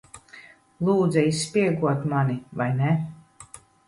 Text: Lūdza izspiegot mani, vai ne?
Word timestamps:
Lūdza 0.87 1.23
izspiegot 1.31 2.07
mani, 2.13 2.39
vai 2.63 2.67
ne? 2.81 2.95